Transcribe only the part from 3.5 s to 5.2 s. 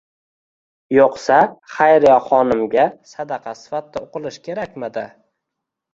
sifatida o'qilishi kerakmidi?